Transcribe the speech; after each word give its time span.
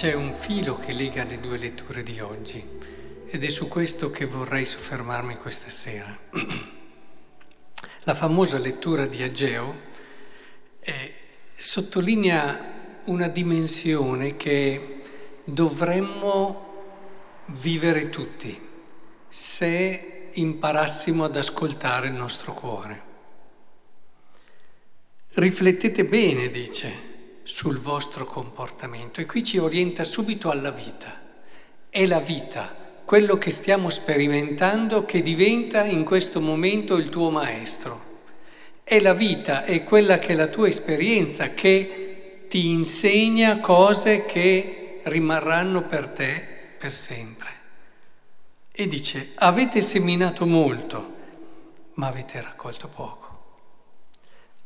c'è 0.00 0.14
un 0.14 0.34
filo 0.34 0.78
che 0.78 0.94
lega 0.94 1.24
le 1.24 1.40
due 1.40 1.58
letture 1.58 2.02
di 2.02 2.20
oggi 2.20 2.64
ed 3.26 3.44
è 3.44 3.48
su 3.50 3.68
questo 3.68 4.10
che 4.10 4.24
vorrei 4.24 4.64
soffermarmi 4.64 5.36
questa 5.36 5.68
sera. 5.68 6.18
La 8.04 8.14
famosa 8.14 8.56
lettura 8.56 9.04
di 9.04 9.22
Ageo 9.22 9.78
eh, 10.80 11.14
sottolinea 11.54 13.02
una 13.04 13.28
dimensione 13.28 14.38
che 14.38 15.02
dovremmo 15.44 16.84
vivere 17.48 18.08
tutti 18.08 18.58
se 19.28 20.30
imparassimo 20.32 21.24
ad 21.24 21.36
ascoltare 21.36 22.06
il 22.06 22.14
nostro 22.14 22.54
cuore. 22.54 23.02
Riflettete 25.32 26.06
bene, 26.06 26.48
dice 26.48 27.09
sul 27.50 27.78
vostro 27.78 28.24
comportamento 28.24 29.20
e 29.20 29.26
qui 29.26 29.42
ci 29.42 29.58
orienta 29.58 30.04
subito 30.04 30.50
alla 30.50 30.70
vita. 30.70 31.20
È 31.90 32.06
la 32.06 32.20
vita, 32.20 32.72
quello 33.04 33.38
che 33.38 33.50
stiamo 33.50 33.90
sperimentando 33.90 35.04
che 35.04 35.20
diventa 35.20 35.82
in 35.82 36.04
questo 36.04 36.40
momento 36.40 36.94
il 36.94 37.08
tuo 37.08 37.28
maestro. 37.30 38.18
È 38.84 39.00
la 39.00 39.14
vita, 39.14 39.64
è 39.64 39.82
quella 39.82 40.20
che 40.20 40.28
è 40.28 40.36
la 40.36 40.46
tua 40.46 40.68
esperienza 40.68 41.52
che 41.52 42.44
ti 42.48 42.68
insegna 42.68 43.58
cose 43.58 44.26
che 44.26 45.00
rimarranno 45.02 45.82
per 45.82 46.06
te 46.06 46.46
per 46.78 46.94
sempre. 46.94 47.50
E 48.70 48.86
dice, 48.86 49.32
avete 49.34 49.82
seminato 49.82 50.46
molto, 50.46 51.14
ma 51.94 52.06
avete 52.06 52.40
raccolto 52.40 52.86
poco. 52.86 53.28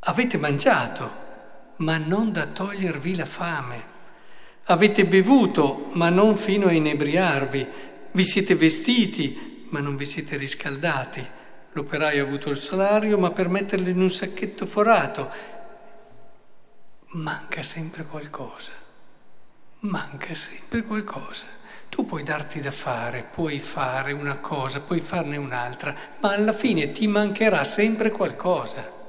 Avete 0.01 0.37
mangiato, 0.37 1.24
ma 1.77 1.97
non 1.99 2.33
da 2.33 2.47
togliervi 2.47 3.17
la 3.17 3.25
fame. 3.25 3.93
Avete 4.65 5.05
bevuto, 5.05 5.91
ma 5.93 6.09
non 6.09 6.37
fino 6.37 6.67
a 6.69 6.73
inebriarvi. 6.73 7.67
Vi 8.13 8.25
siete 8.25 8.55
vestiti, 8.55 9.67
ma 9.71 9.81
non 9.81 9.97
vi 9.97 10.07
siete 10.07 10.37
riscaldati. 10.37 11.27
L'operaio 11.73 12.25
ha 12.25 12.27
avuto 12.27 12.49
il 12.49 12.57
salario, 12.57 13.19
ma 13.19 13.31
per 13.31 13.49
metterlo 13.49 13.89
in 13.89 14.01
un 14.01 14.11
sacchetto 14.11 14.65
forato. 14.65 15.31
Manca 17.09 17.63
sempre 17.63 18.05
qualcosa. 18.05 18.73
Manca 19.81 20.35
sempre 20.35 20.83
qualcosa. 20.83 21.45
Tu 21.89 22.05
puoi 22.05 22.23
darti 22.23 22.61
da 22.61 22.71
fare, 22.71 23.27
puoi 23.31 23.59
fare 23.59 24.13
una 24.13 24.39
cosa, 24.39 24.81
puoi 24.81 25.01
farne 25.01 25.37
un'altra, 25.37 25.95
ma 26.21 26.33
alla 26.33 26.53
fine 26.53 26.91
ti 26.91 27.07
mancherà 27.07 27.63
sempre 27.65 28.11
qualcosa. 28.11 29.04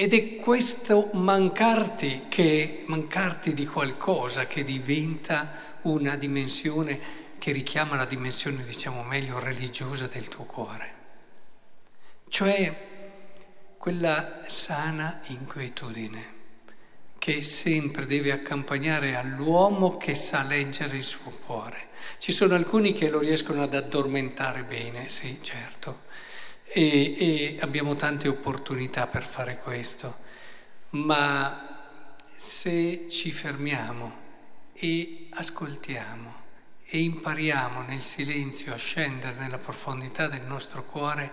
Ed 0.00 0.14
è 0.14 0.36
questo 0.36 1.10
mancarti, 1.12 2.22
che, 2.30 2.84
mancarti 2.86 3.52
di 3.52 3.66
qualcosa 3.66 4.46
che 4.46 4.64
diventa 4.64 5.78
una 5.82 6.16
dimensione 6.16 6.98
che 7.36 7.52
richiama 7.52 7.96
la 7.96 8.06
dimensione, 8.06 8.64
diciamo 8.64 9.02
meglio, 9.02 9.38
religiosa 9.38 10.06
del 10.06 10.26
tuo 10.28 10.44
cuore. 10.44 10.94
Cioè 12.28 12.86
quella 13.76 14.44
sana 14.46 15.20
inquietudine 15.26 16.38
che 17.18 17.42
sempre 17.42 18.06
deve 18.06 18.32
accompagnare 18.32 19.16
all'uomo 19.16 19.98
che 19.98 20.14
sa 20.14 20.42
leggere 20.42 20.96
il 20.96 21.04
suo 21.04 21.30
cuore. 21.44 21.88
Ci 22.16 22.32
sono 22.32 22.54
alcuni 22.54 22.94
che 22.94 23.10
lo 23.10 23.18
riescono 23.18 23.62
ad 23.62 23.74
addormentare 23.74 24.62
bene, 24.62 25.10
sì, 25.10 25.40
certo 25.42 26.08
e, 26.72 27.56
e 27.56 27.58
abbiamo 27.60 27.96
tante 27.96 28.28
opportunità 28.28 29.08
per 29.08 29.24
fare 29.24 29.58
questo, 29.58 30.16
ma 30.90 31.98
se 32.36 33.08
ci 33.10 33.32
fermiamo 33.32 34.28
e 34.72 35.26
ascoltiamo 35.30 36.38
e 36.86 37.02
impariamo 37.02 37.82
nel 37.82 38.00
silenzio 38.00 38.72
a 38.72 38.76
scendere 38.76 39.36
nella 39.36 39.58
profondità 39.58 40.28
del 40.28 40.42
nostro 40.42 40.84
cuore, 40.84 41.32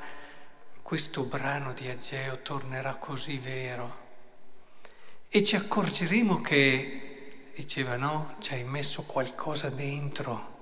questo 0.82 1.24
brano 1.24 1.74
di 1.74 1.88
Ageo 1.88 2.42
tornerà 2.42 2.96
così 2.96 3.38
vero. 3.38 4.06
E 5.30 5.44
ci 5.44 5.56
accorgeremo 5.56 6.42
che, 6.42 7.52
diceva 7.56 7.96
no, 7.98 8.36
ci 8.40 8.54
hai 8.54 8.64
messo 8.64 9.04
qualcosa 9.04 9.70
dentro 9.70 10.56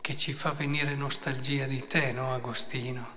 che 0.00 0.14
ci 0.14 0.32
fa 0.32 0.52
venire 0.52 0.94
nostalgia 0.94 1.66
di 1.66 1.86
te, 1.86 2.12
no 2.12 2.32
Agostino? 2.32 3.15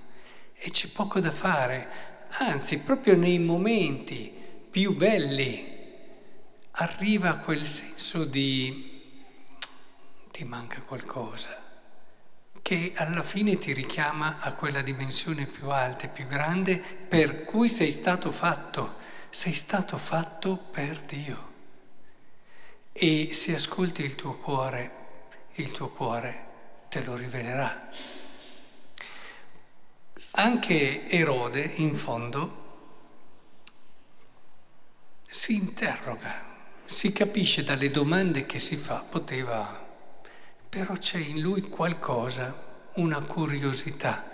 E 0.60 0.70
c'è 0.72 0.88
poco 0.90 1.20
da 1.20 1.32
fare, 1.32 2.28
anzi 2.40 2.80
proprio 2.80 3.16
nei 3.16 3.40
momenti 3.40 4.32
più 4.70 4.96
belli 4.96 5.78
arriva 6.72 7.38
quel 7.38 7.66
senso 7.66 8.26
di 8.26 8.98
ti 10.32 10.44
manca 10.44 10.82
qualcosa 10.82 11.68
che 12.62 12.94
alla 12.96 13.24
fine 13.24 13.58
ti 13.58 13.74
richiama 13.74 14.38
a 14.40 14.54
quella 14.54 14.82
dimensione 14.82 15.48
più 15.48 15.70
alta 15.70 16.06
e 16.06 16.10
più 16.10 16.28
grande 16.28 16.78
per 16.78 17.44
cui 17.44 17.68
sei 17.68 17.92
stato 17.92 18.32
fatto, 18.32 18.98
sei 19.30 19.54
stato 19.54 19.98
fatto 19.98 20.56
per 20.56 21.00
Dio. 21.00 21.48
E 22.94 23.30
se 23.32 23.56
ascolti 23.56 24.04
il 24.04 24.14
tuo 24.14 24.36
cuore, 24.36 24.92
il 25.54 25.72
tuo 25.72 25.90
cuore 25.90 26.46
te 26.90 27.02
lo 27.04 27.16
rivelerà. 27.16 27.90
Anche 30.34 31.10
Erode, 31.10 31.72
in 31.78 31.96
fondo, 31.96 32.58
si 35.28 35.56
interroga, 35.56 36.46
si 36.86 37.12
capisce 37.12 37.64
dalle 37.64 37.90
domande 37.90 38.46
che 38.46 38.60
si 38.60 38.76
fa, 38.76 39.04
poteva, 39.10 39.88
però 40.70 40.94
c'è 40.94 41.18
in 41.18 41.42
lui 41.42 41.62
qualcosa, 41.64 42.68
una 42.94 43.22
curiosità, 43.22 44.30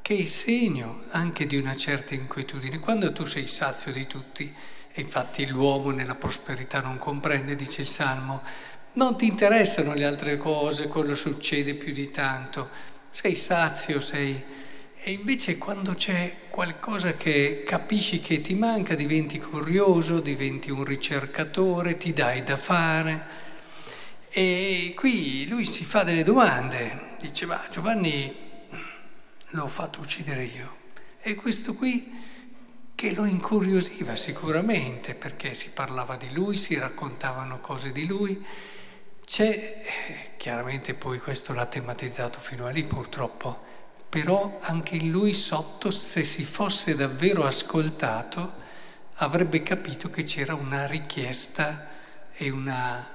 che 0.00 0.18
è 0.18 0.24
segno 0.24 1.02
anche 1.10 1.46
di 1.46 1.56
una 1.56 1.74
certa 1.74 2.14
inquietudine. 2.14 2.78
Quando 2.78 3.12
tu 3.12 3.24
sei 3.24 3.48
sazio 3.48 3.90
di 3.90 4.06
tutti, 4.06 4.54
e 4.92 5.00
infatti 5.00 5.46
l'uomo 5.46 5.90
nella 5.90 6.14
prosperità 6.14 6.80
non 6.80 6.96
comprende, 6.96 7.56
dice 7.56 7.80
il 7.80 7.88
Salmo, 7.88 8.42
non 8.92 9.16
ti 9.16 9.26
interessano 9.26 9.94
le 9.94 10.04
altre 10.04 10.36
cose, 10.36 10.86
quello 10.86 11.16
succede 11.16 11.74
più 11.74 11.92
di 11.92 12.10
tanto, 12.10 12.70
sei 13.08 13.34
sazio, 13.34 13.98
sei 13.98 14.58
e 15.02 15.12
invece 15.12 15.56
quando 15.56 15.94
c'è 15.94 16.48
qualcosa 16.50 17.14
che 17.14 17.62
capisci 17.64 18.20
che 18.20 18.42
ti 18.42 18.54
manca, 18.54 18.94
diventi 18.94 19.38
curioso, 19.38 20.20
diventi 20.20 20.70
un 20.70 20.84
ricercatore, 20.84 21.96
ti 21.96 22.12
dai 22.12 22.42
da 22.42 22.58
fare. 22.58 23.26
E 24.28 24.92
qui 24.94 25.46
lui 25.46 25.64
si 25.64 25.84
fa 25.84 26.02
delle 26.04 26.22
domande, 26.22 27.16
dice 27.18 27.46
ma 27.46 27.66
Giovanni 27.70 28.36
l'ho 29.48 29.68
fatto 29.68 30.00
uccidere 30.00 30.44
io. 30.44 30.76
E 31.20 31.34
questo 31.34 31.74
qui 31.74 32.18
che 32.94 33.14
lo 33.14 33.24
incuriosiva 33.24 34.14
sicuramente 34.16 35.14
perché 35.14 35.54
si 35.54 35.70
parlava 35.70 36.16
di 36.16 36.30
lui, 36.34 36.58
si 36.58 36.78
raccontavano 36.78 37.58
cose 37.60 37.90
di 37.90 38.04
lui. 38.04 38.44
C'è, 39.24 40.34
chiaramente 40.36 40.92
poi 40.92 41.18
questo 41.18 41.54
l'ha 41.54 41.64
tematizzato 41.64 42.38
fino 42.38 42.66
a 42.66 42.70
lì 42.70 42.84
purtroppo, 42.84 43.79
però 44.10 44.58
anche 44.60 44.96
in 44.96 45.08
lui 45.08 45.34
sotto, 45.34 45.92
se 45.92 46.24
si 46.24 46.44
fosse 46.44 46.96
davvero 46.96 47.44
ascoltato, 47.44 48.54
avrebbe 49.14 49.62
capito 49.62 50.10
che 50.10 50.24
c'era 50.24 50.54
una 50.54 50.84
richiesta 50.86 51.88
e 52.32 52.50
una, 52.50 53.06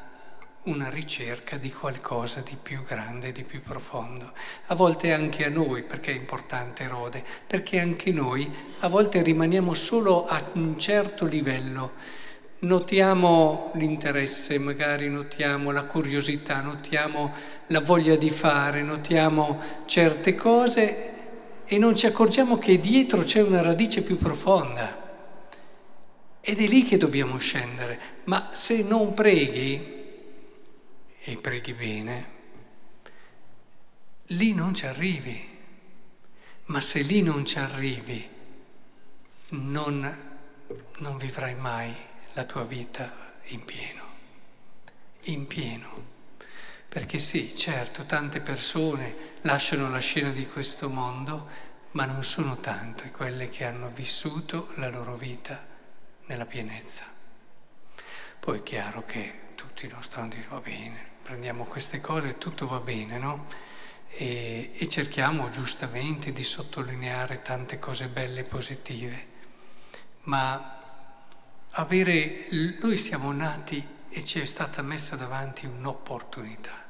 una 0.64 0.90
ricerca 0.90 1.58
di 1.58 1.70
qualcosa 1.70 2.40
di 2.40 2.56
più 2.62 2.82
grande, 2.84 3.34
di 3.34 3.44
più 3.44 3.62
profondo. 3.62 4.32
A 4.68 4.76
volte 4.76 5.12
anche 5.12 5.44
a 5.46 5.50
noi, 5.50 5.84
perché 5.84 6.12
è 6.12 6.16
importante 6.16 6.84
Erode, 6.84 7.26
perché 7.46 7.82
anche 7.82 8.14
noi 8.14 8.50
a 8.80 8.88
volte 8.88 9.22
rimaniamo 9.22 9.74
solo 9.74 10.26
a 10.26 10.42
un 10.54 10.80
certo 10.80 11.26
livello 11.26 12.24
notiamo 12.60 13.72
l'interesse, 13.76 14.58
magari 14.58 15.10
notiamo 15.10 15.72
la 15.72 15.84
curiosità, 15.84 16.62
notiamo 16.62 17.34
la 17.68 17.82
voglia 17.82 18.16
di 18.16 18.30
fare, 18.30 18.82
notiamo 18.82 19.60
certe 19.86 20.36
cose 20.36 21.14
e 21.66 21.78
non 21.78 21.96
ci 21.96 22.06
accorgiamo 22.06 22.58
che 22.58 22.80
dietro 22.80 23.24
c'è 23.24 23.42
una 23.42 23.62
radice 23.62 24.04
più 24.04 24.18
profonda. 24.18 25.04
Ed 26.40 26.60
è 26.60 26.68
lì 26.68 26.84
che 26.84 26.98
dobbiamo 26.98 27.38
scendere. 27.38 28.00
Ma 28.26 28.50
se 28.54 28.84
non 28.84 29.14
preghi, 29.14 29.94
e 31.24 31.38
preghi 31.38 31.74
bene, 31.74 32.30
lì 34.28 34.54
non 34.54 34.74
ci 34.74 34.86
arrivi. 34.86 35.54
Ma 36.66 36.82
se 36.82 37.02
lì 37.02 37.22
non 37.22 37.46
ci 37.46 37.60
arrivi, 37.60 38.28
non, 39.50 40.18
non 40.98 41.18
vivrai 41.18 41.56
mai 41.56 41.96
la 42.36 42.44
tua 42.44 42.64
vita 42.64 43.34
in 43.46 43.64
pieno, 43.64 44.04
in 45.24 45.48
pieno. 45.48 46.14
Perché 46.90 47.18
sì, 47.18 47.56
certo, 47.56 48.06
tante 48.06 48.42
persone 48.42 49.34
lasciano 49.42 49.90
la 49.90 50.00
scena 50.00 50.32
di 50.32 50.46
questo 50.46 50.90
mondo, 50.90 51.48
ma 51.92 52.06
non 52.06 52.24
sono 52.24 52.58
tante 52.58 53.12
quelle 53.12 53.50
che 53.50 53.64
hanno 53.64 53.88
vissuto 53.88 54.74
la 54.76 54.90
loro 54.90 55.16
vita 55.16 55.66
nella 56.26 56.46
pienezza. 56.46 57.06
Poi 58.40 58.60
è 58.60 58.64
chiaro 58.64 59.06
che 59.06 59.40
tutti 59.56 59.88
non 59.88 60.04
stanno 60.04 60.26
a 60.26 60.30
dire 60.30 60.48
va 60.50 60.60
bene, 60.60 61.06
prendiamo 61.22 61.64
queste 61.64 62.02
cose 62.02 62.30
e 62.30 62.38
tutto 62.38 62.68
va 62.68 62.80
bene, 62.80 63.18
no? 63.18 63.48
E, 64.10 64.72
e 64.74 64.88
cerchiamo 64.88 65.50
giustamente 65.50 66.34
di 66.34 66.44
sottolineare 66.44 67.42
tante 67.42 67.80
cose 67.80 68.08
belle 68.08 68.42
e 68.42 68.44
positive, 68.44 69.28
ma 70.24 70.75
avere, 71.78 72.48
noi 72.80 72.98
siamo 72.98 73.32
nati 73.32 73.86
e 74.10 74.24
ci 74.24 74.40
è 74.40 74.46
stata 74.46 74.82
messa 74.82 75.16
davanti 75.16 75.66
un'opportunità, 75.66 76.84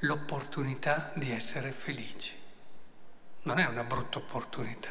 l'opportunità 0.00 1.12
di 1.14 1.30
essere 1.30 1.70
felici. 1.70 2.32
Non 3.42 3.58
è 3.58 3.66
una 3.66 3.84
brutta 3.84 4.18
opportunità. 4.18 4.90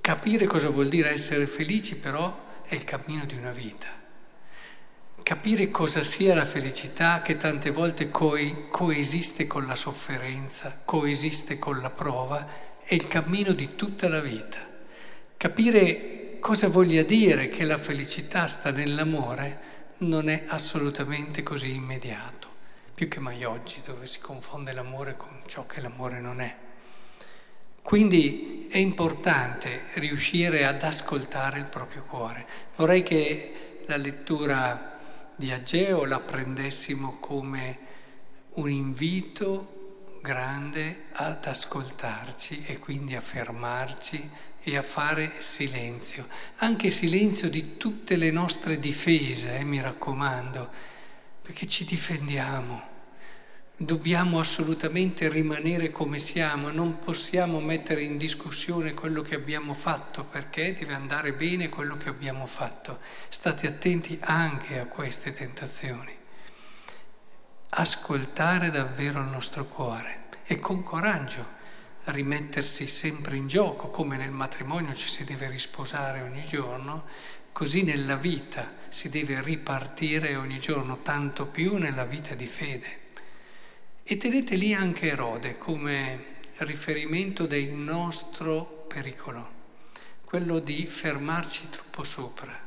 Capire 0.00 0.46
cosa 0.46 0.68
vuol 0.68 0.88
dire 0.88 1.10
essere 1.10 1.46
felici 1.46 1.96
però 1.96 2.62
è 2.64 2.74
il 2.74 2.84
cammino 2.84 3.24
di 3.24 3.36
una 3.36 3.50
vita 3.50 4.02
capire 5.24 5.70
cosa 5.70 6.04
sia 6.04 6.34
la 6.34 6.44
felicità 6.44 7.22
che 7.22 7.38
tante 7.38 7.70
volte 7.70 8.10
co- 8.10 8.36
coesiste 8.68 9.46
con 9.46 9.66
la 9.66 9.74
sofferenza, 9.74 10.82
coesiste 10.84 11.58
con 11.58 11.80
la 11.80 11.88
prova, 11.88 12.46
è 12.84 12.92
il 12.92 13.08
cammino 13.08 13.52
di 13.52 13.74
tutta 13.74 14.06
la 14.10 14.20
vita. 14.20 14.58
Capire 15.38 16.23
cosa 16.44 16.68
voglia 16.68 17.02
dire 17.02 17.48
che 17.48 17.64
la 17.64 17.78
felicità 17.78 18.46
sta 18.46 18.70
nell'amore 18.70 19.60
non 20.00 20.28
è 20.28 20.44
assolutamente 20.48 21.42
così 21.42 21.72
immediato, 21.72 22.48
più 22.92 23.08
che 23.08 23.18
mai 23.18 23.44
oggi 23.44 23.80
dove 23.82 24.04
si 24.04 24.18
confonde 24.18 24.72
l'amore 24.72 25.16
con 25.16 25.40
ciò 25.46 25.64
che 25.64 25.80
l'amore 25.80 26.20
non 26.20 26.42
è. 26.42 26.54
Quindi 27.80 28.68
è 28.70 28.76
importante 28.76 29.84
riuscire 29.94 30.66
ad 30.66 30.82
ascoltare 30.82 31.58
il 31.58 31.64
proprio 31.64 32.02
cuore. 32.02 32.46
Vorrei 32.76 33.02
che 33.02 33.84
la 33.86 33.96
lettura 33.96 34.98
di 35.34 35.50
Ageo 35.50 36.04
la 36.04 36.20
prendessimo 36.20 37.16
come 37.20 37.78
un 38.56 38.68
invito 38.68 40.18
grande 40.20 41.04
ad 41.12 41.46
ascoltarci 41.46 42.64
e 42.66 42.78
quindi 42.78 43.14
a 43.14 43.22
fermarci 43.22 44.52
e 44.66 44.78
a 44.78 44.82
fare 44.82 45.34
silenzio, 45.38 46.26
anche 46.56 46.88
silenzio 46.88 47.50
di 47.50 47.76
tutte 47.76 48.16
le 48.16 48.30
nostre 48.30 48.78
difese, 48.78 49.58
eh, 49.58 49.64
mi 49.64 49.80
raccomando, 49.80 50.70
perché 51.42 51.66
ci 51.66 51.84
difendiamo. 51.84 52.92
Dobbiamo 53.76 54.38
assolutamente 54.38 55.28
rimanere 55.28 55.90
come 55.90 56.18
siamo, 56.18 56.70
non 56.70 56.98
possiamo 56.98 57.60
mettere 57.60 58.02
in 58.02 58.16
discussione 58.16 58.94
quello 58.94 59.20
che 59.20 59.34
abbiamo 59.34 59.74
fatto 59.74 60.24
perché 60.24 60.72
deve 60.72 60.94
andare 60.94 61.34
bene 61.34 61.68
quello 61.68 61.98
che 61.98 62.08
abbiamo 62.08 62.46
fatto. 62.46 63.00
State 63.28 63.66
attenti 63.66 64.16
anche 64.22 64.78
a 64.78 64.86
queste 64.86 65.32
tentazioni. 65.32 66.16
Ascoltare 67.70 68.70
davvero 68.70 69.20
il 69.20 69.26
nostro 69.26 69.66
cuore 69.66 70.28
e 70.44 70.58
con 70.58 70.82
coraggio 70.82 71.62
rimettersi 72.06 72.86
sempre 72.86 73.36
in 73.36 73.46
gioco, 73.46 73.88
come 73.88 74.16
nel 74.16 74.30
matrimonio 74.30 74.94
ci 74.94 75.08
si 75.08 75.24
deve 75.24 75.48
risposare 75.48 76.20
ogni 76.20 76.42
giorno, 76.42 77.04
così 77.52 77.82
nella 77.82 78.16
vita 78.16 78.74
si 78.88 79.08
deve 79.08 79.42
ripartire 79.42 80.36
ogni 80.36 80.58
giorno, 80.58 81.00
tanto 81.00 81.46
più 81.46 81.76
nella 81.76 82.04
vita 82.04 82.34
di 82.34 82.46
fede. 82.46 82.98
E 84.02 84.16
tenete 84.18 84.56
lì 84.56 84.74
anche 84.74 85.06
Erode 85.06 85.56
come 85.56 86.32
riferimento 86.58 87.46
del 87.46 87.70
nostro 87.70 88.84
pericolo, 88.86 89.52
quello 90.24 90.58
di 90.58 90.84
fermarci 90.86 91.70
troppo 91.70 92.04
sopra, 92.04 92.58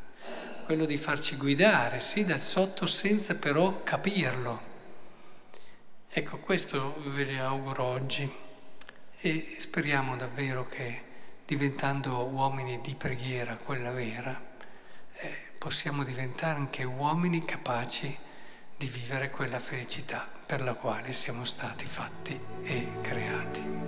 quello 0.65 0.85
di 0.85 0.97
farci 0.97 1.35
guidare, 1.35 1.99
sì, 1.99 2.25
dal 2.25 2.41
sotto 2.41 2.87
senza 2.87 3.35
però 3.35 3.83
capirlo. 3.83 4.75
Ecco, 6.09 6.39
questo 6.39 6.95
ve 7.09 7.25
le 7.25 7.37
auguro 7.37 7.83
oggi 7.83 8.45
e 9.27 9.55
speriamo 9.57 10.15
davvero 10.15 10.65
che 10.69 11.03
diventando 11.45 12.25
uomini 12.27 12.79
di 12.79 12.95
preghiera, 12.95 13.57
quella 13.57 13.91
vera, 13.91 14.41
eh, 15.19 15.37
possiamo 15.57 16.03
diventare 16.03 16.57
anche 16.57 16.85
uomini 16.85 17.43
capaci 17.43 18.17
di 18.77 18.87
vivere 18.87 19.29
quella 19.29 19.59
felicità 19.59 20.29
per 20.45 20.61
la 20.61 20.75
quale 20.75 21.11
siamo 21.11 21.43
stati 21.43 21.85
fatti 21.85 22.39
e 22.63 22.87
creati. 23.01 23.86